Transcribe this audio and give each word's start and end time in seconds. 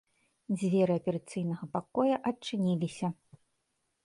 Дзверы 0.57 0.93
аперацыйнага 1.01 1.69
пакоя 1.75 2.15
адчыніліся. 2.33 3.07